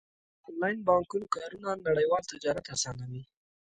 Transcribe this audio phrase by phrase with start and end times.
[0.03, 0.03] د
[0.49, 3.23] انلاین بانکونو کارونه نړیوال تجارت اسانوي.